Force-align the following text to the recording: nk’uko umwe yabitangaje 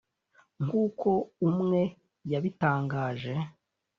nk’uko 0.63 1.09
umwe 1.49 1.81
yabitangaje 2.31 3.33